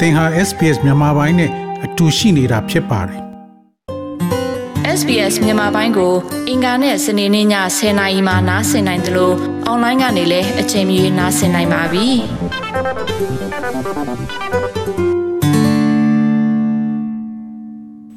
[0.00, 1.50] သင်ဟာ SPS မြန်မာပိုင်းနဲ့
[1.84, 3.20] အတူရှိနေတာဖြစ်ပါတယ်
[4.98, 6.14] SBS မြန်မာပိုင်းကို
[6.48, 9.34] အင်ကာနဲ့စနေနေ့ည10:00နာရီမှနားဆင်နိုင်တယ်လို့
[9.66, 12.06] အွန်လိုင်းကနေလည်းအချိန်မီနားဆင်နိုင်ပါပြီ။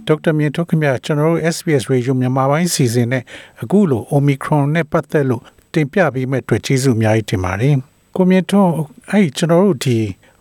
[0.07, 3.23] ဒေါက်တာမြင့်ထုတ်ခင်ဗျာကျွန်တော်တို့ SBS Radio မြန်မာပိုင်းစီစဉ်နဲ့
[3.61, 5.43] အခုလို Omicron နဲ့ပတ်သက်လို့
[5.73, 7.75] တင်ပြပေးမဲ့အတွက်ကျေးဇူးအများကြီးတင်ပါတယ်
[8.15, 8.71] ကိုမြင့်ထွန်း
[9.09, 9.97] အဲ့ဒီကျွန်တော်တို့ဒီ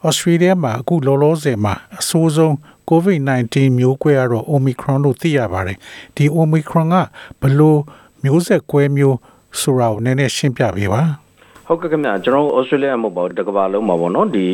[0.07, 2.55] Australia မှာအခုလောလောဆယ်မှာအဆိုးဆုံး
[2.91, 5.79] COVID-19 မျိုးကွဲကတော့ Omicron လို့သိရပါတယ်
[6.17, 6.97] ဒီ Omicron က
[7.41, 7.77] ဘယ်လို
[8.25, 9.17] မျိုးဆက်ကွဲမျိုး
[9.61, 11.03] ဆိုတာကိုနည်းနည်းရှင်းပြပေးပါ
[11.71, 14.47] ဟုတ်ကဲ့ခင်ဗျာကျွန်တော်တို့ Australia မှာပေါ့တကဘာလုံးမှာပေါ့နော်ဒီ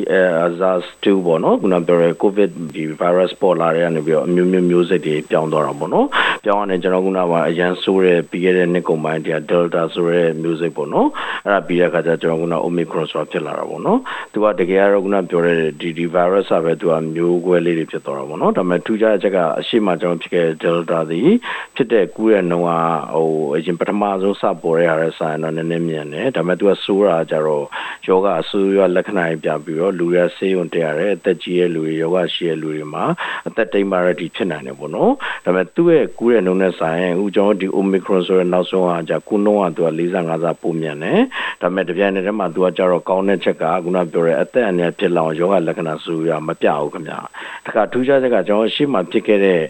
[0.59, 6.07] SARS-2 ပေါ့နော်ခုနပြောရဲ COVID ဒီ virus ပေါ်လာတဲ့ကနေပြီးတော့အမျိုးမျိုးမျိုးစိတ်တွေပြောင်းသွားတာပေါ့နော်
[6.45, 11.09] ပြောင်းရတဲ့ကျွန်တော်ခုနကအရန်ဆိုးတဲ့ပြီးခဲ့တဲ့နှစ်ကုန်ပိုင်းတည်း Delta ဆိုတဲ့မျိုးစိတ်ပေါ့နော်
[11.45, 13.99] အဲ့ဒါပြီးတဲ့အခါကျကျွန်တော်ခုန Omicron ဆိုတာဖြစ်လာတာပေါ့နော်
[14.33, 21.31] သူကတကယ်ကတော့ခုနပြောတဲ့ဒီဒီ virus ကပဲသူကမျိုးကွဲလေးတွေဖြစ်သွားတာပေါ့နော်ဒါပေမဲ့ထူးခြားတဲ့အချက်ကအရှိမကျွန်တော်ဖြစ်ခဲ့တဲ့ Delta သည်
[21.77, 22.71] ဖြစ်တဲ့ကူးတဲ့နှုန်းက
[23.15, 27.65] ဟိုအရင်ပထမဆုံးစပေါ်ရတဲ့ဆိုင်တော့နည်းနည်းမြန်တယ်ဒါပေမဲ့သူကဆိုးတာကြတော့
[28.07, 33.05] ယောဂအဆူရလက္ခဏာတွေပြပြီးတော့လူရဆေးရုံတက်ရတယ်အသက်ကြီးရဲ့လူတွေယောဂရှိတဲ့လူတွေမှာ
[33.49, 35.13] အသက်တိမ်မာရတီဖြစ်နိုင်တယ်ပေါ့နော်
[35.45, 41.21] ဒါပေမဲ့သူ့ရဲ့ကူးတဲ့နှုန်းနဲ့ဆိုင်အခုကျွန်တော်ဒီ Omicron ဆိုတဲ့နောက်ဆုံးကじゃကူးနှုန်းကသူက45ဆပိုမြန်တယ်
[41.61, 47.21] ဒါပေမဲ့တပြိုင်နက်တည်းမှာသူကကြတော့ကောင်းတဲ့ချက်ကခုနပြောတဲ့အသက်အန္တရာယ်ဖြစ်လောင်ယောဂလက္ခဏာဆူရမပြဘူးခင်ဗျာ
[47.66, 49.62] တခါထူးခြားချက်ကကျွန်တော်ရှေ့မှာဖြစ်ခဲ့တဲ့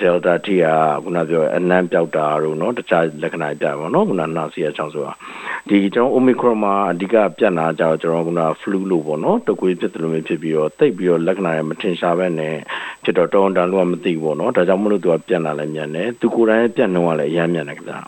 [0.00, 0.66] Delta T က
[1.04, 5.12] ခုနပြောအနံ့ပြောက်တာတို့เนาะတခြားလက္ခဏာပြပါတော့ခုနနာစီရချောင်းဆိုတာ
[5.68, 12.54] ဒီကျွန်တော် Omicron မှာအဓိကပြတ်နာကြတော့ကျွန်တော်က flu လို့ပေါ့နော်တကွေးဖြစ်တယ်လို့မျိုးဖြစ်ပြီးတော့တိတ်ပြီးတော့လက္ခဏာတွေမထင်ရှားပဲနဲ့
[13.09, 17.99] ဖြစ်တော့တော်တော်လုံးဝမသိဘူးပေါ့နော်ဒါကြောင့်မလို့သူကပြန်လာလဲမြန်တယ်သူကိုယ်တိုင်ပြန်နှုံးကလည်းအရမ်းမြန်တယ်ခင်ဗျာ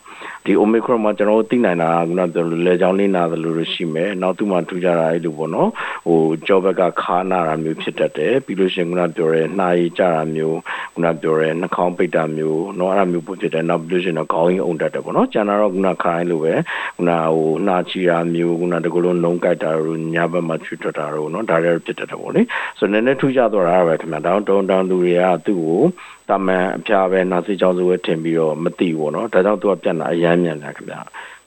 [0.45, 5.69] ဒီ Omicron မှာကျွန်တော်တို့သိနိုင်တာကကျွန်တော်တို့လေကြောင်းလေးနာတယ်လို့ရှိမယ်နောက်သူ့မှာထူးခြားတာအဲ့လိုပေါ့နော်
[6.07, 10.59] ဟိုကြောဘက်ကခါနာတာမျိုးဖြစ်တတ်တယ်ပြီးလို့ရှိရင်ကျွန်တော်ပြောရဲနှာရည်ကျတာမျိုး
[10.93, 16.53] ကျွန်တော်ပြောရဲနှာခေါင်းပိတ်တာမျိုးနော်အဲ့ဒါမျိုးပို့ဖြစ်တယ်နောက်ပြီးလို့ရှိရင်တော့ခေါင်းရင်းအုံတတ်တယ်ပေါ့နော်ကျန်တာတော့ကျွန်တော်ခိုင်းလို့ပဲ
[16.95, 22.41] ကျွန်တော်ဟိုနှာချီတာမျိုးကျွန်တော်တကယ်လို့နှုံးကြိုက်တာတို့ညဘက်မှာချွတ်ထွက်တာတို့နော်ဒါတွေဖြစ်တတ်တယ်ပေါ့လေ
[22.79, 25.83] ဆိုတော့နည်းနည်းထူးခြားသွားတာပဲခင်ဗျာတောင်းတောင်းလူတွေကသူ့ကို
[26.29, 30.97] တာမန်အဖျားပဲနာစီကြောင်းစိုးပဲထင်ပြီးတော့မသိဘူးပေါ့နော်ဒါကြောင့်သူကပြန်လာအရန်မြန်လာခင်ဗျ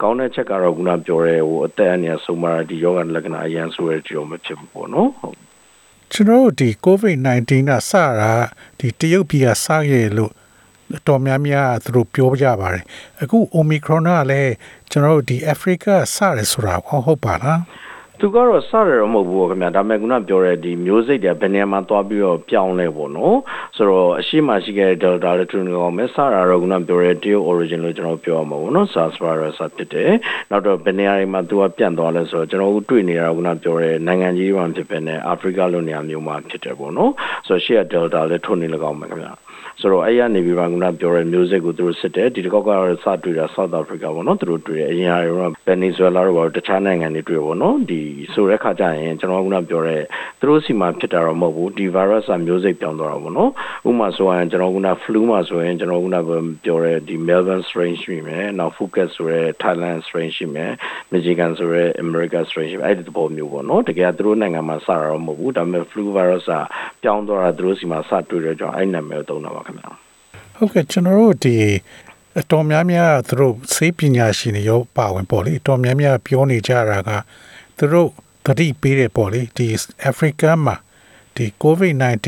[0.01, 5.37] ကောင်းတဲ့ချက်ကတော့ခုနပြောတဲ့ဟိုအသက်အန္တရာယ်ဆုံးပါဒီယောဂလက္ခဏာအရန်ဆိုတဲ့ကြောင့်မဖြစ်ဘူးပေါ့နော်ဟုတ်
[6.11, 8.33] ကျွန်တော်တို့ဒီ COVID-19 ကစတာ
[8.79, 10.31] ဒီတရုတ်ပြည်ကစခဲ့လို့
[11.07, 12.83] တော်များများသူတို့ပြောကြပါတယ်
[13.21, 14.53] အခု Omicron ကလည်း
[14.91, 17.61] ကျွန်တော်တို့ဒီ Africa စတယ်ဆိုတာဟုတ်ပါလား
[18.19, 23.37] သူကတော့စရတော့မဟုတ်ဘူးခင်ဗျာဒါပေမဲ့ခုနပြောတဲ့ဒီမျိုးစိတ်တွေဘယ်နေရာမှာသွားပြီးတော့ပြောင်းလဲပေါ့နော်
[23.75, 30.11] ဆိုတော့အရှိမရှိခဲ့တဲ့ Delta လည်းထူးနေအောင်မဲ့စရတော့ခုနပြောတဲ့ Teo origin လို့ကျွန်တော်ပြောရမှာပေါ့နော် SARS virus ဖြစ်တယ်
[30.49, 37.11] နောက်တော့ဘယ်နေရာတွေမှာသူကပြန့်သွားလဲဆိုတော့ကျွန်တော်တို့တွေ့နေတာခုနပြောတဲ့နိုင်ငံကြီးမှာဖြစ်ပဲနဲ့ Africa လို့နေရာမျိုးမှာဖြစ်တယ်ပေါ့နော်
[37.47, 39.33] ဆိုတော့ရှေ့က Delta လည်းထွန်းနေလကောင်းမယ်ခင်ဗျာ
[39.81, 48.01] ဆိုတော့အဲ့ရနေပြီးမှခုနပြောတဲ့ music ကိုသူတို့စစ်တယ်ဒီတစ်ခေါက်ကတော့စတွေ့တာ South Africa ပေါ့နော်သူတို့တွေ့တယ်အရင်အရော Venezuela တို့ဘာတခြားနိုင်ငံတွေတွေ့ပေါ့နော်ဒီ
[48.33, 50.01] ဆိုတဲ့ခါကျရင်ကျွန်တော်ကပြောတဲ့
[50.39, 53.51] သူတို့စီမှာဖြစ်တာတော့မဟုတ်ဘူးဒီ virus ကမျိုးစိတ်ပြောင်းသွားတာပေါ့နော်
[53.89, 56.05] ဥပမာဆိုရင်ကျွန်တော်က flu မှာဆိုရင်ကျွန်တော်က
[56.65, 60.71] ပြောတဲ့ဒီ Melbourne strain ရှိမယ်နောက် Phuket ဆိုတဲ့ Thailand strain ရှိမယ်
[61.13, 66.53] Michigan ဆိုတဲ့ America strain ရှိမယ်အဲ့ဒီသဘောမျိုးပေါ့နော်တကယ်သူတို့နိုင်ငံမှာစတာတော့မဟုတ်ဘူးဒါပေမဲ့ flu virus က
[67.03, 69.89] ပြောင်းသွားတာသူတို့စီမှာစတွေ့တဲ့ကြောင့်အဲ့နာမည်ကိုသုံးတာပါခင်ဗျာ
[70.57, 71.55] ဟုတ်ကဲ့ကျွန်တော်တို့ဒီ
[72.39, 77.11] အတော်များများသူတို့စေပညာရှင်တွေရောပါဝင်ပေါ့လေအတော်များများပြောနေကြတာက
[77.77, 78.09] သူတို့
[78.45, 79.67] တတိပေးတယ်ပေါ့လေဒီ
[80.09, 80.75] Africa မှာ
[81.35, 82.27] ဒီ COVID-19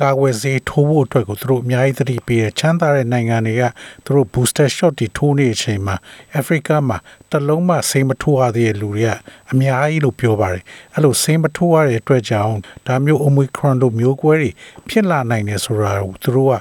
[0.00, 3.62] ကာကွယ်ဆေးထိုးဖို့အတွက်ကိုသူတို့အများကြီးသတိပေးတယ်ချမ်းသာတဲ့နိုင်ငံတွေက
[4.04, 5.96] သူတို့ booster shot တွေထိုးနေတဲ့အချိန်မှာ
[6.40, 6.98] Africa မှာ
[7.30, 9.12] တလုံးမှဆေးမထိုးရသေးတဲ့လူတွေက
[9.52, 14.50] အများကြီးလို့ပြောပါတယ်အဲ့လိုဆေးမထိုးရတဲ့အတွက်ကြောင့်ဒါမျိုး Omicron တို့မျိုးကွဲတွေ
[14.88, 16.54] ဖြစ်လာနိုင်တယ်ဆိုတာကိုသူတို့က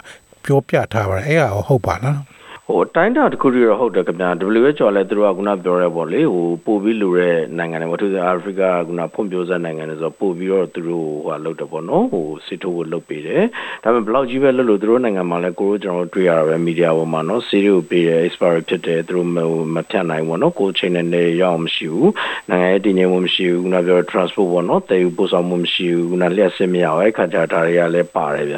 [0.44, 2.20] ပြောပြထားပါတယ်အဲ့ဒါဟုတ်ပါလား
[2.72, 13.44] ဟိုတိုင်းတာတစ်ခုတည်းတော့ဟုတ်တယ်ခင်ဗျာ WHO လည်းသူတို့ကခုနပြောရဲပေါ့လေဟိုပို့ပြီးလူတဲ့နိုင်ငံတွေဘာလို့လဲအာဖရိကခုနဖွံ့ဖြိုးဆဲနိုင်ငံတွေဆိုပို့ပြီးတော့သူတို့ဟိုလုပ်တယ်ပေါ့နော်ဟိုစစ်ထိုးကိုလုပ်ပေးတယ်
[13.84, 19.30] ဒါပေမဲ့ဘလောက်ကြီးပဲလုပ်လို့သူတို့နိုင်ငံမှာလည်းကိုတို့ကျွန်တော်တွေ့ရတာပဲမီဒီယာပေါ်မှာနော်စီးရီကိုပေးတယ် expiry ဖြစ်တယ်သူတို့
[19.76, 22.12] မဖြတ်နိုင်ဘူးနော်ကိုချိန်နဲ့နေရအောင်မရှိဘူး
[22.50, 28.58] နိုင်ငံရဲ့တည်ငြိမ်မှုမရှိဘူးခုနပြော transport ပေါ့နော်တည်ယူပို့ဆောင်မှုမရှိဘူးခုနလျှက်စစ်မရအောင်အဲ့ခါကျဒါတွေကလည်းပါတယ်ဗျ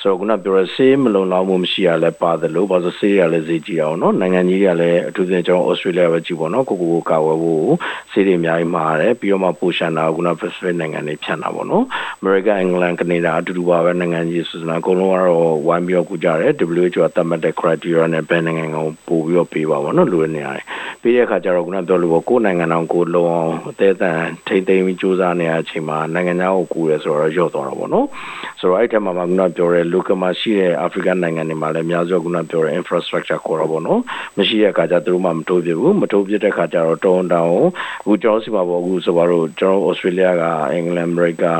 [0.00, 7.72] ဆိုတော့ခုနပြောရဆေးမလုံလောက်မှုမရှိရလဲပါတယ်လို့ဘာလို့ဆေးရလဲဈေးကြီးအောင်နော်နိုင်ငံကြီးတွေကလည်းအထူးသဖြင့်ကျွန်တော်ဩစတြေးလျပဲကြည့်ပေါ့နော်ကိုကိုကိုကာဝယ်ဖို့
[8.10, 11.84] ဆေးတွေအများကြီးမှာတယ်ပြီးတော့မှပိုရှန်တာခုန Pacific နိုင်ငံတွေဖြန့်တာပေါ့နော်
[12.20, 20.64] America England Canada အတူတူပါပဲနိုင်ငံကြီးဆိုစနာအကုန်လုံးကတော့ဝိုင်းပြီးတော့ကူကြတယ် WHO ကသတ်မှတ်တဲ့ criteria နဲ့ဘယ်နိုင်ငံကိုပို့ပြီးတော့ပေးပါပေါ့နော်လူတွေနေရတယ်
[21.02, 24.12] ပြီးတဲ့အခါကျတော့ခုနပြောလို့ပေါ့ကိုယ်နိုင်ငံတော်ကိုလုံအောင်အသေးအံ
[24.46, 28.06] ထိမ့်သိမ်းပြီးစူးစမ်းနေတဲ့အချိန်မှာနိုင်ငံသားကိုကူရဲဆိုတော့ရော့သွားတော့ဗောနော်
[28.60, 34.00] ဆိုတော့အဲ့ထက်မှာခုနပြောတဲ့ local မှာရှိတဲ့ African နိုင်ငံတွေမှာလည်းအများစုခုနပြောတဲ့ infrastructure ခေါ်တော့ဗောနော်
[34.38, 37.52] မရှိတဲ့အခါကျသူတို့မှမတိုးပြဘူးမတိုးပြတဲ့အခါကျတော့တောင်းတောင်း
[38.02, 40.42] အခုကျွန်တော်စီမှာပေါ့အခုဆိုပါတော့ကျွန်တော် Australia က
[40.72, 41.52] အင်္ဂလန် America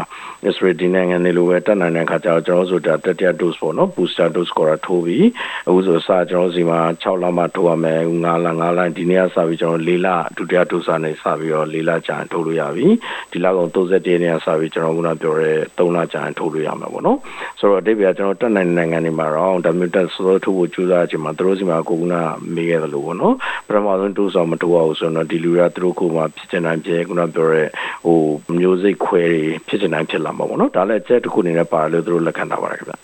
[0.49, 5.26] Israel ဒီနိုင်ငံတွေလိုပဲတက်နိုင်တဲ့အခါကျတော့ကျွန်တော်ဆိုတာတတိယ dose ပေါ့နော် booster dose ခေါ်တာထိုးပြီး
[5.69, 12.87] အခုဆိုစကျွန်တော်စီမှာ6လမှထိုးရမယ်9လ9လဒီနေ့ကစပြီးကျွန်တော်4လဒုတိယ dose နဲ့စပြီးတော့4လကြာထိုးလို့ရပြီ
[13.31, 17.19] ဒီလကောင်31ရက်နေ့ကစပြီးကျွန်တော်ခုနပြောတဲ့3လကြာထိုးလို့ရမှာပေါ့နော်
[17.61, 22.21] ဆိုတော့အတိတ်ကကျွန်တော်တက်နိုင်နိုင်ငံတွေမှာတော့ WTS ဆိုထိုးဖို့ကြိုးစားခြင်းမှာသူတို့စီမှာကိုကနာ
[22.55, 23.35] မေးခဲ့တယ်လို့ပေါ့နော်
[23.67, 27.69] ပထမဆုံး dose မထိုးအောင်ဆိုတော့ဒီလူရသူတို့ကိုမှဖြစ်ချင်တိုင်းဖြစ်ခုနပြောတဲ့
[28.05, 28.19] ဟို
[28.59, 32.95] မျိုးစိတ်ခွဲတွေဖြစ်ချင်တိုင်းဖြစ်လာမှာပေါ့နော်ဒါလည်းအချက်တစ်ခုအနေနဲ့ပါလို့သူတို့လက်ခံထားပါတယ်ခင်ဗျ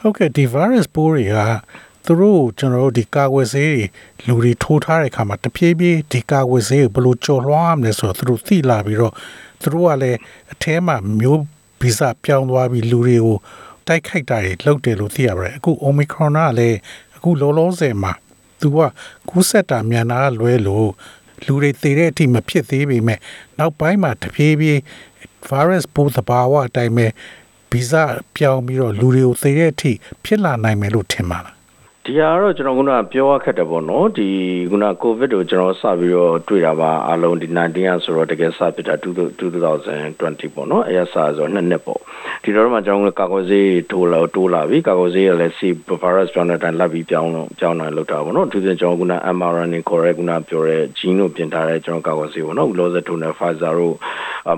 [0.00, 1.36] ဟုတ်ကဲ့ဒီ virus ပိုးတွေက
[2.06, 3.84] သူတို့ကျွန်တော်တို့ဒီကာကွယ်ဆေးတွေ
[4.26, 9.12] လူတွေထိုးထားတဲ့အခါမှာတဖြည်းဖြည်းဒီကာကွယ်ဆေးကိုဘယ်လိုကြော်လွှားရမလဲဆိုတော့သူတို့သိလာပြီးတော့
[9.62, 10.18] သူတို့ကလည်း
[10.52, 11.40] အထဲမှာမျိုး
[11.80, 13.36] ဗီဇပြောင်းသွားပြီးလူတွေကို
[13.86, 16.78] တိုက်ခိုက်တာတွေလုပ်တယ်လို့သိရပါတယ်အခု Omicron ကလည်း
[17.22, 18.12] အခုလောလောဆယ်မှာ
[18.60, 18.78] သူက
[19.28, 20.90] ကူးဆက်တာမြန်တာလွဲလို့
[21.46, 23.18] လူတွေသေတဲ့အထိမဖြစ်သေးပေမဲ့
[23.58, 24.80] နောက်ပိုင်းမှာတဖြည်းဖြည်း
[25.48, 27.06] virus ပိုးသဘာဝအတိုင်းပဲ
[27.70, 27.92] ဗီဇ
[28.36, 29.92] ပြောင်းပြီးတော့လူတွေကိုသေတဲ့အထိ
[30.24, 31.61] ဖြစ်လာနိုင်မယ်လို့ထင်ပါလား
[32.06, 32.80] ဒီဟာတော့ကျွန်တော်က
[33.12, 34.28] ပြောရခက်တယ်ပေါ့နော်ဒီ
[34.70, 42.00] ခုနကိုဗစ်ကိုကျွန်တော်စပြီးတော့တွေ့တာပါအလုံးဒီ19ရဆိုတော့တကယ်စဖြစ်တာ2020ပေါ့နော်အဲရစဆိုနှစ်နှစ်ပေါ့
[42.42, 45.60] ဒီတော့မှကျွန်တော်ကာကွယ်ဆေးထိုးလာတိုးလာပြီကာကွယ်ဆေးရလည်း C
[46.02, 49.02] virus ပြောင်းတဲ့တိုင်းလက်ပြီးပြောင်းလို့ပြောင်းနိုင်လောက်တာပေါ့နော်သူစဉ်ကျွန်တော်က
[49.36, 53.94] mRNA correct ကပြောရဲ gene ကိုပြင်ထားတဲ့ကျွန်တော်ကာကွယ်ဆေးပေါ့နော်လောစထိုးနေ Pfizer တို့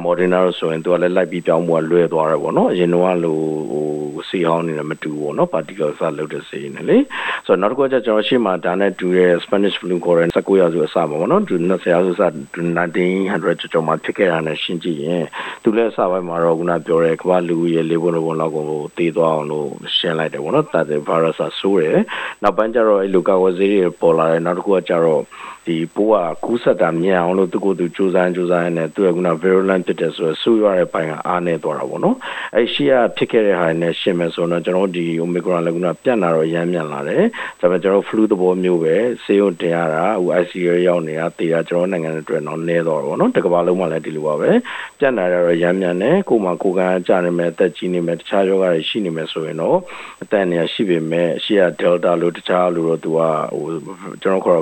[0.05, 3.43] Moderna တို့ဆိုရင်သူကလည်းလိုက်ပြီးပြောင်းမှုကလွဲသွားတယ်ပေါ့နော်အရင်တော့လို့
[3.73, 3.87] ဟို
[4.29, 6.99] ဆေးဟောင်းနေတယ်မတူဘူးပေါ့နော် particle စလုပ်တဲ့ဆေးနေလေ
[7.47, 12.23] ဆိုတော့နောက်တစ်ခုကကျွန်တော်ရှေ့မှာဒါနဲ့တူတဲ့ Spanish flu ခေါ်တဲ့19ရာစုအစပါပေါ့နော်သူ20ရာစုအစ
[12.65, 15.25] 1900ကျော်ကျော်မှာဖြစ်ခဲ့တာနဲ့ရှင်းကြည့်ရင်
[15.63, 18.65] သူလည်းအစပိုင်းမှာတော့ခုနပြောတဲ့ကမ္ဘာလူကြီးရဲ့လေးပုံလုံးလောက်ကို
[18.97, 21.99] တည်သွားအောင်လို့ရှင်းလိုက်တယ်ပေါ့နော်တာတဲ့ virus ဆိုးတယ်
[22.43, 25.23] နောက်ပိုင်းကျတော့အဲ့လိုကာဝဆေးတွေပေါ်လာတယ်နောက်တစ်ခုကကျတော့
[25.67, 32.17] ဒီပိုးကကူးဆက်တာမြန်အောင်လို့သူကိုယ်သူစူးစမ်းစူးစမ်းနေသူကက virulent ဖြစ်တယ်ဆိုတော့ဆူရတဲ့ပိုင်းကအားနေသွားတာပေါ့နော်
[32.55, 37.24] အဲ့ရှိရဖြစ်ခဲ့တဲ့ဟာနဲ့ရှင်းမယ်ဆိုတော့ကျွန်တော်ဒီ omicron လည်းကပြန့်လာတော့ရမ်းမြန်လာတယ်
[37.61, 38.95] ဒါပေမဲ့ကျွန်တော် flu သဘောမျိုးပဲ
[39.25, 44.51] ဆေးရုံတင်ရတာဟို ICU ရောက်နေတာတေးတာကျွန်တော်နိုင်ငံအတွက်တော့နည်းတော့ပေါ့နော်တကဘာလုံးမှလည်းဒီလိုပါပဲ
[44.99, 49.79] ပြန့်လာတော့ရမ်းမြန်တယ်ကိုမှကိုကန်ကြနေမယ်အသက်ကြီးနေမယ်တခြားယောဂတွေရှိနေမယ်ဆိုရင်တော့
[50.23, 53.21] အသက်နေရရှိပေမဲ့ရှေ့က delta လို့တခြားလို့တော့သူက
[53.55, 54.61] ဟိုကျွန်တော်ခေါ်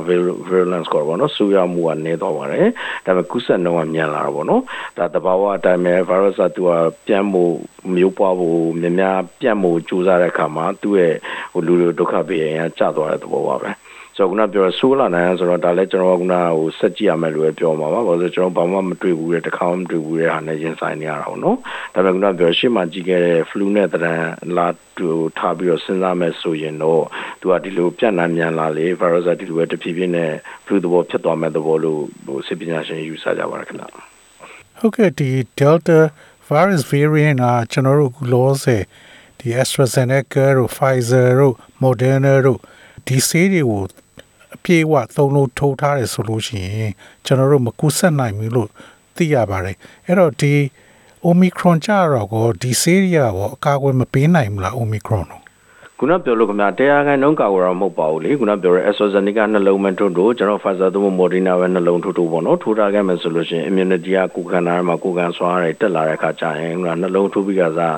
[0.49, 2.69] virulence ခေါ်ပါတော့ဆူရမှုကနေတော့ပါတယ်
[3.06, 4.62] ဒါပေမဲ့ကုသနှုန်းကမြန်လာတာပေါ့နော်
[4.99, 6.70] ဒါတဘာဝအတိုင်းပဲ virus ကသူက
[7.06, 7.44] ပြန်မှု
[7.94, 11.14] မျိုးပွားဖို့များများပြန့်မှုကြိုးစားတဲ့အခါမှာသူ့ရဲ့
[11.53, 13.70] ဟိုလူတွေဒုက္ခပေးရင်ကျသွားတဲ့သဘောပါပဲ
[14.16, 21.56] ဆိုတော့ခုနပြောဆိုးလာနိုင်ဆိုတော့ဒါလည်းကျွန်တော်ကခုနဟိုဆက်ကြည့်ရမယ်လို့ပြောမှာပါဘာလို့ကျွန်တော်ဘာမှမတွေ့ဘူးတဲ့တခါမှမတွေ့ဘူးတဲ့ဟာနဲ့ရင်ဆိုင်နေရတာပေါ့နော်
[21.94, 24.14] ဒါပေမဲ့ခုနပြောရှေ့မှာကြည့်ခဲ့တဲ့ flu နဲ့တရံ
[24.56, 24.69] လာ
[24.99, 25.08] တူ
[25.38, 27.04] ထားပြီးတော့စဉ်းစားမယ်ဆိုရင်တော့
[27.40, 30.32] သူကဒီလိုပြန့်နှံ့မြန်လာလေ virus ဒီလိုပဲတဖြည်းဖြည်းနဲ့
[30.66, 33.84] flu သဘောဖြစ်သွားမယ်သဘောလို့ဟိုစစ်ပညာရှင်ယူဆကြပါရခင်ဗျ
[34.78, 35.99] ဟုတ်ကဲ့ဒီ delta
[36.49, 38.82] virus variant ကကျွန်တော်တို့လောဆယ်
[39.42, 42.58] ဒီ AstraZeneca တို့ Pfizer တို့ Moderna တို့
[43.06, 43.82] ဒီဆေးတွေကို
[44.54, 46.92] အပြည့်အဝသုံးလို့ထိုးထားတယ်ဆိုလို့ရှိရင်
[47.24, 48.68] ကျွန်တော်တို့မကူးဆက်နိုင်ဘူးလို့
[49.16, 50.52] သိရပါတယ်အဲ့တော့ဒီ
[51.26, 55.41] Omicron ကြတော့ကိုဒီဆေးရီယာကိုအကာအကွယ်မပေးနိုင်ဘူးလား Omicron ကို
[56.04, 67.97] ခုနပြောလို့ခင်ဗျာတရားခိုင်နှုန်းကာကွယ်တော့မဟုတ်ပါဘူးလေခုနပြောရဲ AstraZeneca နှလုံးမထိုးတို့ကျွန်တော် Pfizer သို့မဟုတ် Moderna ပဲနှလုံးထိုးထိုးပေါ့နော်ထိုးထားခဲ့မယ်ဆိုလို့ရှိရင် immunity ကကိုယ်ခန္ဓာမှာကိုယ်ခံစွမ်းရည်တက်လာတဲ့အခါကျရင်ခုနနှလုံးထိုးပြီးကစား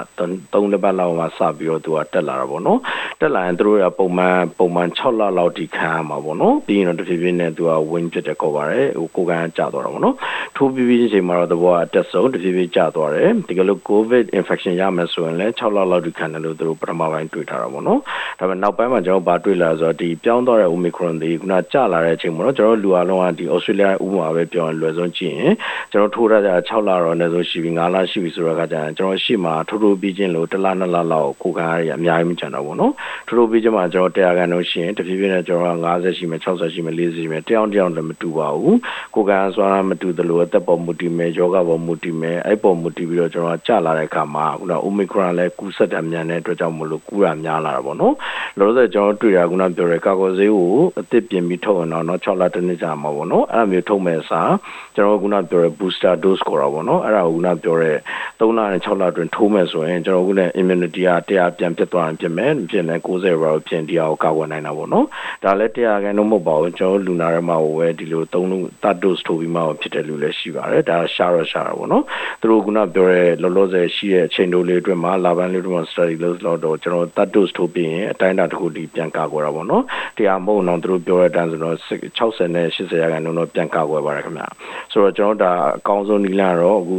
[0.52, 2.80] 3လက်ပတ်လောက်မှစပြီးတော့သူကတက်လာတာပေါ့နော်
[3.20, 10.16] တက်လာရင်တို့ရပုံမှန်ပုံမှန်6လလောက်ထိခံရမှာပေါ့နော်ပြီးရင်တော့တဖြည်းဖြည်းနဲ့သူက win ဖြစ်တဲ့ကောပါတယ်ဟိုကိုယ်ခံကျသွားတာပေါ့နော်
[10.56, 18.04] ထိုးပြီးပြီးချိန်မှာတော့သဘောအတက်ဆုံးတဖြည်းဖြည်းကျသွားတယ်တကယ်လို့ covid infection ရမယ်ဆိုရင်လည်း6လလောက်ထိခံတယ်လို့သူတို့ပထမပိုင်းတွေ့ထားတာပေါ့နော်နော်
[18.38, 25.54] ဒါပေမဲ့နောက်ပိုင်းမှာကျွန်တော်ဘာတွေ့လာဆိုတော့ဒီပြောင်းသွားတဲ့ Omicron တွေခုနကျလာတဲ့အချိန်ပေါ့နော်ကျွန်တော်လူအလုံးကဒီ Australia ဥပမာပဲပြောရင်လွယ်ဆုံးကြည့်ရင်
[25.92, 32.92] ကျွန်တော်ထိုးရကြ6လတော့လည်းဆိုရှိပြီ9လရှိပြီဆိုတော့ကကြရင်ကျွန်တော်ရှိမှာထိုးထိုးပြီးချင်းလို့1လ2လလောက်ကိုခံရရအများကြီးမကျန်တော့ဘူးနော်
[33.28, 38.78] ထိုးထိုးပြီးချင်းမှာကျွန်တော်100ခန်းလို့ရှိရင်တဖြည်းဖြည်းနဲ့ကျွန်တော်50ရှိမယ်60ရှိမယ်40ရှိမယ်တယောက်တယောက်လည်းမတူပါဘူး
[39.14, 48.14] ကိုခံစွမ်းမတူသလိုအသက်ပေါ်မူတည်မယ်ယောဂပေါ်မူတည်မယ်အဲ့ပေါ်မူတည်ပြီးတော့ကျွန်တော်ကကျလာတဲ့အခါမှာခုန Omicron လည်းကူးစက်တာမြန်တဲ့အတွက်ကြောင့်မလို့ကူးတာများလာတာပေါ့နော်
[48.58, 54.52] လောလောဆယ်ကျွန်တော်တွေ့ရခုနပြောရဲကာကွယ်ဆေးကိုအသစ်ပြင်ပြီးထုတ်ရင်တော့6လတစ်နှစ်ကြာမှာပေါ့နော်အဲ့ဒါမျိုးထုတ်မဲ့အစား
[54.94, 57.92] ကျွန်တော်ခုနပြောရဲ booster dose ခေါ်တာပေါ့နော်အဲ့ဒါကိုခုနပြောရဲ
[58.38, 65.06] 3လနဲ့6လအတွင်းထိုးမဲ့ဆိုရင်ကျွန်တော်ခုန immunity ကတရားပြန်ဖြစ်သွားရင်ဖြစ်မယ်ဖြစ်လဲ90ရာကိုဖြစ်တရားကိုကာကွယ်နိုင်တာပေါ့နော်
[65.44, 72.04] ဒါလည်းတရားကန်တော့မဟုတ်ပါဘူးကျွန်တော်လူနာထဲမှာဝယ်ဒီလို3လုံး third dose ထိုးပြီးမှဖြစ်တဲ့လူလည်းရှိပါတယ်ဒါရှာတော့ရှာတာပေါ့နော်
[72.40, 79.85] သူတို့ခုနပြောရဲလောလောဆယ်ရှိတဲ့အချိန်တိုလေးအတွင်းမှာလာဘန်လေးတို့မှာ study လုပ်လို့တော့ကျွန်တော် third dose ထိုးပြီးရင်အတိုင်းအတာတစ်ခုဒီပြန်ကာကွယ်တာပေါ့နော်
[80.16, 81.76] တရားမဟုတ်တော့သူတို့ပြောတဲ့အတိုင်းဆိုတော့
[82.19, 84.45] 60နဲ့80ရာခိုင်နှုန်းတော့ပြန်ကာကွယ်ပါတယ်ခင်ဗျ
[84.93, 86.99] ဆိုတော့ကျွန်တော်ဒါအကောင်းဆုံးနည်းလမ်းတော့အခု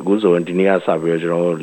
[0.00, 1.56] အခုဆိုရင်ဒီနေ့ကစပြီးတော့ကျွန်တော်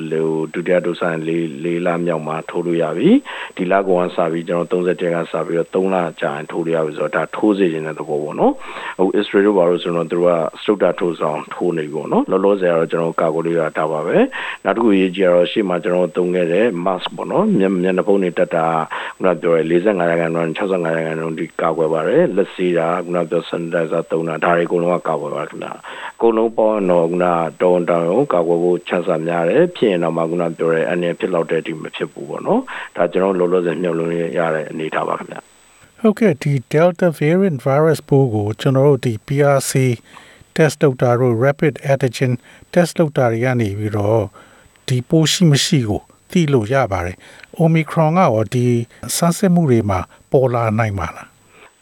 [0.54, 3.10] ဒုတိယဒုဆိုင်လေးလေးလမြောက်မှာထိုးလို့ရပြီ
[3.58, 8.54] ဒီလကောင်ကစပြီးကျွန်တော်30တက်ကစပြီးတော့3လကြာရင်ထိုးလို့ရပြီဆိုတော့ဒါထိုးစေခြင်းတဲ့သဘောပေါ့နော်
[9.00, 10.32] အခု Israel တို့ဘာလို့ဆိုတော့သူတို့က
[10.64, 14.18] စတုတ္တထိုးဆောင်ထိုးနေပြီပေါ့နော်လောလောဆယ်ကတော့ကျွန်တော်ကာကွယ်လို့ရတာပါပဲ
[14.66, 18.66] နောက်တစ်ခုရေးကြည့်ရတော့ရှေ့မှာကျွန်တော်သုံးခဲ့တဲ့ mask ပေါ့နော်မျက်မျက်နှာဖုံးတွေတက်တာ
[19.16, 25.74] ခုနပြောရဲ45ရာခိုင်နှုန်း65ရာခိုင်နှုန်းဒီကာကွယ်ပါတယ်လက်စီတာခုနပြော sanitizer သုံးတာဒါတွေအကုန်လုံးကကာကွယ်ပါခင်ဗျာ
[26.16, 27.26] အကုန်လုံးပေါ့တော့ခုန
[27.62, 32.62] တောင်းတောင်းကာကွယ်ဖို့ချမ်းသာများတယ်ဖြစ်ရင်တော့မှခုနပြောရဲအနေဖြစ်လောက်တဲ့ဒီမဖြစ်ဘူးပေါ့နော်
[32.96, 35.40] ဒါကျွန်တော်လောလောဆယ်မြုပ်လို့ရတဲ့အနေထားပါခင်ဗျာ
[36.02, 39.74] ဟုတ်ကဲ့ဒီ Delta variant virus ပိုးကိုကျွန်တော်တို့ဒီ PRC
[40.56, 42.32] test လုပ်တာတို့ rapid antigen
[42.74, 44.24] test လုပ်တာတွေကနေပြီးတော့
[44.88, 47.18] ဒီပိုးရှိမရှိကို သိလို့ရပါတယ်။
[47.60, 48.66] Omicron ကရောဒီ
[49.16, 50.00] ဆန်းစစ်မှုတွေမှာ
[50.32, 51.28] ပေါ်လာနိုင်ပါလား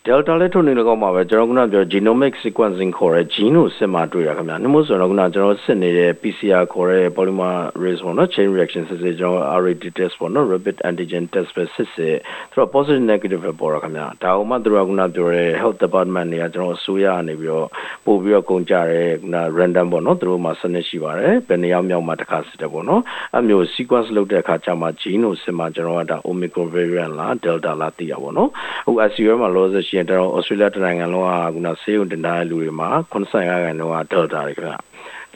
[0.10, 9.84] Delta လည်းထုတ်နေလကောက်မှာပဲကျွန်တော်ကပြော genomic sequencing ခေါ်တဲ့ gene ကိုစစ်မှတွေ့ရခင်ဗျာ။နှမို့ဆိုတော့ကကျွန်တော်စစ်နေတဲ့ PCR ခေါ်တဲ့ polymerase ပေါ့နော် chain reaction စစ်စစ်ကျွန်တော် RAT
[9.98, 12.16] test ပေါ့နော် rapid antigen test ပဲစစ်စစ်
[12.52, 17.68] သူက positive negative ပဲပေါ်ရခင်ဗျာ။ဒါအောင်မှသူကကပြောတဲ့ health department တွေကကျွန်တော်အစိုးရကနေပြီးတော့
[18.06, 23.02] ပို့ပြီးတော့ကုန်ကြတဲ့က random ပေါ့နော်သူတို့မှာစနစ်ရှိပါတယ်။ဘယ်နေရာမြောက်မှာတစ်ခါစစ်တယ်ပေါ့နော်။
[23.36, 28.50] အဲမျိုး sequence လုပ်တဲ့အခါကျမှ gene ကိုစစ်မှကျွန်တော်ကဒါ omicron variant လား delta လားသိရပါတော့။
[28.88, 34.76] အခု ICU မှာလောဆယ်ရှိရင်တော့ Australia တနိုင်ငံလုံးကခုနဆေးရုံတင်ထားတဲ့လူတွေမှာ85ရာခိုင်နှုန်းက Delta တွေခင်ဗျ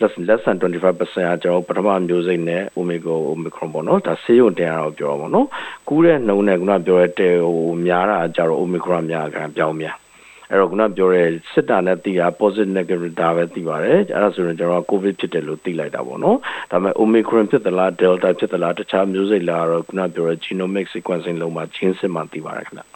[0.01, 0.97] less less than 25%
[1.29, 5.47] ကကျွန်တော်ပထမမျိုးစိတ်နဲ့ Omicron Omicron ပေါ့နော်ဒါဆေးရုံတင်ရတော့ပြောပါတော့နော်
[5.87, 9.97] ကူးတဲ့နှုံနဲ့ခုနပြောတဲ့တဲဟိုများတာကြတော့ Omicron များခံပြောင်းများ
[10.49, 16.37] အဲ့တော့ခုနပြောရဲစစ်တာနဲ့သိတာ positive negative ဒါပဲသိပါတယ်အဲ့ဒါဆိုရင်ကျွန်တော် covid ဖြစ်တယ်လို့သိလိုက်တာပေါ့နော်
[16.71, 22.90] ဒါပေမဲ့ omicron ဖြစ်သလား delta ဖြစ်သလားတခြားမျိုးစိတ်လားတော့ခုနပြောရဲ genomic sequencing လုံးမှာချင်းစစ်မှသိပါတယ်ခင်ဗျ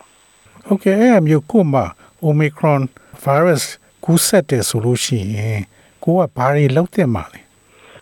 [0.67, 1.83] ဟုတ်ကဲ့အဲ့အမျိုးကိုမှ
[2.27, 2.81] Omicron
[3.23, 3.63] virus
[4.03, 5.61] ကူးစက်တယ်ဆိုလို့ရှိရင်
[6.03, 7.41] ကိုကဘာတွေလုပ်သင့်မှာလဲ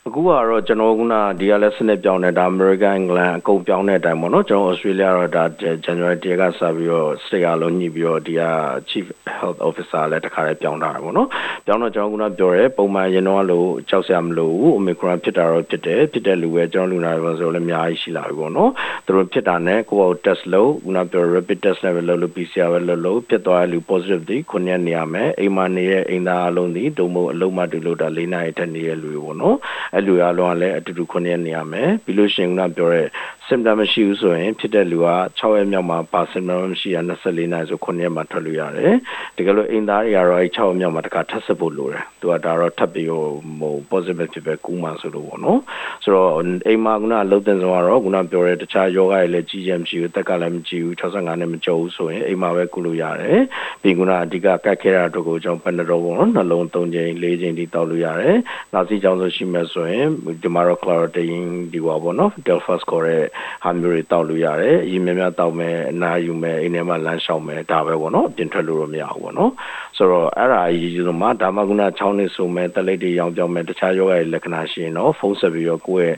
[0.08, 1.02] အခုကတော့ ကျွန်တော်က
[1.40, 5.44] ဒီကလည်း စနစ်ပြောင်းနေတာ American England အကုန်ပြောင်းတဲ့အတိုင်းပေါ့နော် ကျွန်တော် Australia တော့ ဒါ
[5.86, 8.44] January 1ကစပြီးတော့ state အလုံးညှိပြီးတော့ ဒီက
[8.90, 9.06] Chief
[9.38, 11.30] Health Officer လည်း တခါလေးပြောင်းထားတာပေါ့နော်
[11.66, 18.72] ပြောင်းတော့ ကျွန်တော်ကပြောရဲပုံမှန်ရင်တော့လို့ကြောက်စရာမလိုဘူး Omicron ဖြစ်တာတော့ ဖြစ်တယ် ဖြစ်တဲ့လူပဲ ကျွန်တော်လူနာတွေဆိုလည်း အများကြီးရှိလာပြီပေါ့နော်
[19.06, 28.26] သူတို့ဖြစ်တာနဲ့ ကိုယ့်ကို test လုပ် ခုနပြော rapid test နဲ့ပဲလုပ်လို့ PCR ပဲလုပ်လို့ဖြစ်သွားတဲ့လူ positive ဒီခုနှစ်နေရမယ် အိမ်မှာနေတဲ့ အိမ်သားအလုံးဒီဒုံမို့အလုံးမတူလို့တာ ၄
[28.34, 29.58] နာရီထက်နေတဲ့လူတွေပေါ့နော်
[29.94, 33.04] အဲ့လူအလုံးကလည်းအတူတူခုနှစ်နေရမယ်ပြီးလို့ရှိရင်ကပြောရဲ
[33.48, 35.08] symptom မရှိဘူးဆိုရင်ဖြစ်တဲ့လူက
[35.40, 38.94] 6ရက်မြောက်မှာပါ symptom မရှိရ24နာရီဆို9ရက်မှာထွက်လို့ရတယ်
[39.38, 45.60] တကယ်လို့အိမ်သားတွေကတော့အဲ6ရက်မြောက်မှာတခါထပ်စစ်ဖို့လိုတယ်သူကဒါတော့ထပ်ပြီးဟို positive ဖြစ်ပဲကူးမှဆိုလို့ပေါ့နော်
[46.04, 46.32] ဆိုတော့
[46.68, 53.42] အိမ်မှာကလှုပ်တဲ့ဆုံးကတော့ကပြောရဲတခြားယောဂတွေလည်းကြီးချက်မရှိဘူးတက်ကလည်းမကြည့်ဘူး65နဲ့မကြောက်ဘူးဆိုရင်အိမ်မှာပဲကုလို့ရတယ်
[53.82, 58.38] ပြီးကအဓိကကတ်ခဲတာတို့ကိုကျွန်တော် Panadol ပေါ့နော်နှလုံး3ချိန်4ချိန်ထိတောက်လို့ရတယ်
[58.74, 60.08] နောက်စီကြောင့်ဆိုရှိမှဆိုရင်
[60.42, 63.24] ဒီမှာတော့ Claritin ဒီပါပေါ့နော် Delphos ခေါ်တဲ့
[63.64, 69.52] ဟာမျိုးတွေတောက်လို့ရတယ်အရင်များများတောက်မယ်အနာယူမယ်အိမ်ထဲမှာလမ်းလျှောက်မယ်ဒါပဲပေါ့နော်ပြင်ထွက်လို့တော့မရဘူးပေါ့နော်
[69.98, 76.18] ဆိုတော့အဲ့ဒါအရေးကြီးဆုံးမှာဒါမှကုနာချောင်းနေဆိုမယ်တက်လိပ်တွေရောင်းပြောင်းမယ်တခြားယောဂရဲ့လက္ခဏာရှိရင်တော့ဖုန်းဆက်ပြီးတော့ကိုယ့်ရဲ့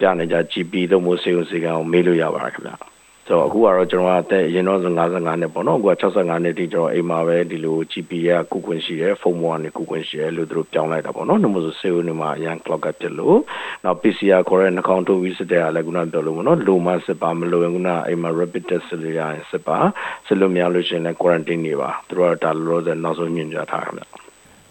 [0.00, 2.89] ပြနေကြ GP တို့မျိုးစေုံစေကံကိုမေးလို့ရပါတယ်ခင်ဗျာ
[3.30, 13.38] ဆိုတော့အခုကတော့ကျွန်တော်ကအသက်ရင်တော့55နှစ်ပေါ့နော်အခုက65နှစ်တိကျွန်တော်အိမ်မှာပဲဒီလို GP ကကုခွင့်ရှိတယ်ဖုန်းပေါ်ကနေကုခွင့်ရှိတယ်လို့သူတို့ပြောင်းလိုက်တာပေါ့နော်နှမို့ဆိုစေဦးနေမှာအရန် clock ကဖြစ်လို့
[13.84, 19.78] နောက် PCR ခေါ်တဲ့နှာခေါင်းထိုးပြီးစစ်တဲ့အားလည်းခုနပြောလို့ပေါ့နော်လိုမှစစ်ပါမလို့ရင်ခုနအိမ်မှာ rapid test စစ်လို့ရရင်စစ်ပါ
[20.26, 24.06] စစ်လို့မရလို့ရှိရင်လည်း quarantine နေပါသူတို့ကဒါလောလောဆယ်နောက်ဆုံးညွှန်ကြားထားကြတယ်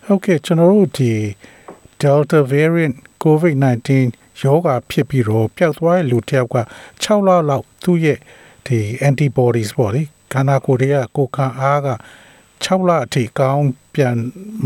[0.06, 1.14] ဟုတ်ကဲ့ကျွန်တော်တို့ဒီ
[2.02, 3.90] Delta variant COVID-19
[4.44, 6.58] ယောဂဖြစ်ပြီးတော့ပျောက်သွားတဲ့လူတစ်ယောက်က
[7.04, 8.20] 6လလောက်သူ့ရဲ့
[8.70, 10.02] ဒီ antibodies ပေါ့လေ
[10.34, 11.90] ခန္ဓာကိုယ်တွေကကိုခံအားက
[12.66, 14.16] 6လအထိကောင်းပြန်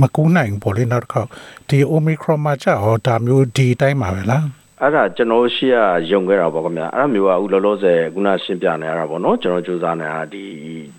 [0.01, 1.21] မကူးနိုင်ဘူးပေါ့လေနောက်တစ်ခါ
[1.69, 4.45] ဒီ omicron မှာကြာဟောဒါမျိုးဒီတိုင်းပါပဲလား
[4.81, 5.75] အဲ့ဒါကျွန်တော်ရှိရ
[6.11, 10.45] ယုံခဲ့တာပေါ့ခင်ဗျာအဲ့ဒါမျိုးကအခုလောလောဆယ်ခုနရှင်းပြနေရတာပေါ့နော်ကျွန်တော်စူးစမ်းနေတာဒီ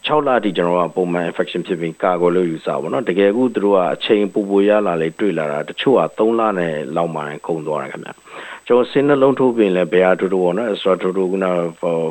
[0.06, 8.14] 6လအထိကျွန်တော်ကပုံမှန် infection ဖြစ်ပြီးကာကွယ်လို့ယူဆပါပေါ့နော်တကယ်အခုသူတို့ကအချိန်ပူပူရလာလေတွေ့လာတာတချို့က3လနဲ့လောက်မှကုန်သွားတယ်ခင်ဗျာ
[8.66, 11.50] ကျွန်တော်စင်းနှလုံးထိုးပြင်လဲဘယ်ဟာထိုးထိုးပေါ့နော် extra ထိုးထိုးကနာ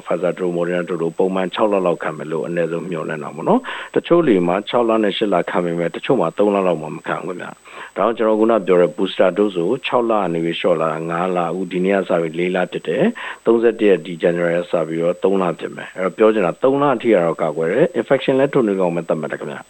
[0.05, 3.62] faza ထိုး modern ထိုးထိုးပုံမှန်6လလောက်ခံမယ်လို့အနည်းဆုံးမျှော်လင့်တာပေါ့နော်
[3.95, 7.51] တချို့လေမှာ6လနဲ့8လခံမယ်မယ်တချို့မှာ3လလောက်မှမခံဘူးခင်ဗျာ
[7.98, 13.03] ဒါတော့ကျွန်တော်ခုနပြောတဲ့ booster dose ကို6လအနေပြီး short လာ9လအခုဒီနေ့ကစပြီး4လဖြစ်တယ်
[13.45, 19.62] 31ရက်ဒီ January စပြီးတော့3လဖြစ်မယ်အဲ့တော့ပြောချင်တာ3လအထိကတော့ကာကွယ်တယ် infection လည်းထုတ်နေကောင်းမှတတ်မှတ်တယ်ခင်ဗျာ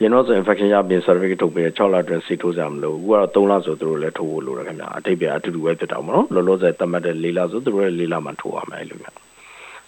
[0.00, 9.22] ရင်တော့ဆို infection ရပြင် certificate ထုတ်ပြီး6လအတွင်းစီထိုးကြမလို့အခုကတော့3လဆိုသူတို့လည်းထိုးဖို့လိုတယ်ခင်ဗျာအထိပ္ပယ်အတူတူပဲဖြစ်တာပေါ့နော်လောလောဆယ်တတ်မှတ်တဲ့4လဆိုသူတို့လည်း4လမှထိုးရမယ်လို့ခင်ဗျာ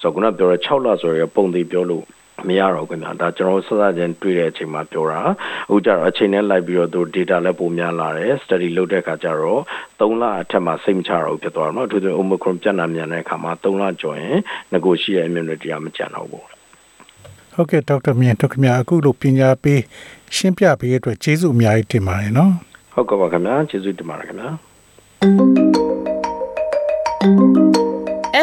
[0.01, 2.05] ဆိုတော့ခုနပြောတဲ့6လဆိုရပုံသေးပြောလို့
[2.49, 5.21] မရတော့ခင်ဗျာဒါကျွန်တော်စစချင်းတွေ့တဲ့အချိန်မှာပြောတာ
[5.69, 9.61] အခုကျတော့အချိန်နဲ့လိုက်ပြီးတော့သူ data လည်းပုံများလာတယ် study လုပ်တဲ့အခါကျတော့
[10.01, 14.37] 3လအထက်မှာစိတ်မချတော့ဘူးဖြစ်သွားတော့เนาะအထူးသဖြင့် omicron ပြန့်နှံ့မြန်တဲ့အခါမှာ3လကျော်ရင်
[14.73, 16.47] ငကိုရှိရဲ့ immunity ကမကျန်တော့ဘူး
[17.60, 19.82] ဟုတ်ကဲ့ဒေါက်တာမြင့်တို့ခင်ဗျာအခုလိုပညာပေး
[20.36, 22.54] ရှင်းပြပေးရတဲ့အတွက်ကျေးဇူးအများကြီးတင်ပါတယ်နော်
[22.94, 24.50] ဟုတ်ကဲ့ပါခင်ဗျာကျေးဇူးတင်ပါတယ်ခင်ဗျာ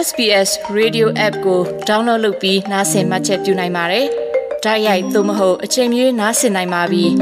[0.04, 4.06] SBS Radio App ကို download လုပ်ပြီးနားဆင်မှတ်ချက်ပြုနိုင်ပါတယ်။
[4.64, 7.04] ဒါရိုက်သို့မဟုတ်အချိန်မီနားဆင်နိုင်ပါပြီ။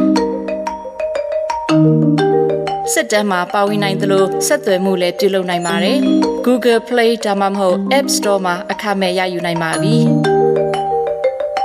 [2.92, 5.98] စစ်တမ်းမှာပါဝင်နိုင်သလိုဆက်သွယ်မှုလည်းပြုလုပ်နိုင်ပါတယ်။
[6.46, 9.96] Google Play ဒါမှမဟုတ် App Store မှာအခမဲ့ရယူနိုင်ပါပြီ။